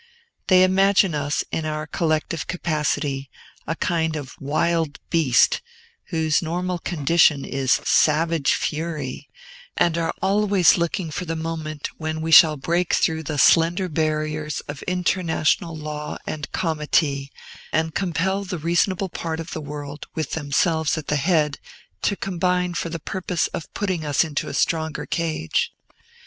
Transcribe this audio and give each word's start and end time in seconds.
They 0.47 0.63
imagine 0.63 1.13
us, 1.13 1.43
in 1.51 1.63
our 1.63 1.85
collective 1.85 2.47
capacity, 2.47 3.29
a 3.67 3.75
kind 3.75 4.15
of 4.15 4.33
wild 4.39 4.97
beast, 5.11 5.61
whose 6.07 6.41
normal 6.41 6.79
condition 6.79 7.45
is 7.45 7.73
savage 7.85 8.55
fury, 8.55 9.29
and 9.77 9.99
are 9.99 10.11
always 10.19 10.75
looking 10.75 11.11
for 11.11 11.25
the 11.25 11.35
moment 11.35 11.87
when 11.97 12.19
we 12.21 12.31
shall 12.31 12.57
break 12.57 12.95
through 12.95 13.21
the 13.21 13.37
slender 13.37 13.87
barriers 13.87 14.61
of 14.61 14.81
international 14.87 15.77
law 15.77 16.17
and 16.25 16.51
comity, 16.51 17.31
and 17.71 17.93
compel 17.93 18.43
the 18.43 18.57
reasonable 18.57 19.07
part 19.09 19.39
of 19.39 19.51
the 19.51 19.61
world, 19.61 20.07
with 20.15 20.31
themselves 20.31 20.97
at 20.97 21.09
the 21.09 21.15
head, 21.17 21.59
to 22.01 22.15
combine 22.15 22.73
for 22.73 22.89
the 22.89 22.97
purpose 22.97 23.45
of 23.53 23.71
putting 23.75 24.03
us 24.03 24.23
into 24.23 24.47
a 24.47 24.55
stronger 24.55 25.05
cage. 25.05 25.71